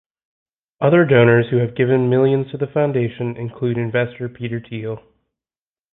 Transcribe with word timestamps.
Other 0.79 1.05
donors 1.05 1.49
who 1.51 1.57
have 1.57 1.75
given 1.75 2.09
millions 2.09 2.49
to 2.49 2.57
the 2.57 2.65
Foundation 2.65 3.37
include 3.37 3.77
investor 3.77 4.27
Peter 4.29 4.59
Thiel. 4.59 4.99